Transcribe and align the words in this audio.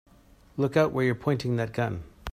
Look 0.57 0.75
out 0.75 0.93
where 0.93 1.05
you're 1.05 1.13
pointing 1.13 1.57
that 1.57 1.73
gun! 1.73 2.01